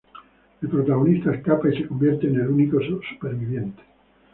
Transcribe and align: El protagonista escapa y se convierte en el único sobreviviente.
El 0.63 0.67
protagonista 0.69 1.31
escapa 1.31 1.69
y 1.69 1.77
se 1.77 1.87
convierte 1.87 2.25
en 2.25 2.37
el 2.37 2.47
único 2.47 2.79
sobreviviente. 2.81 3.83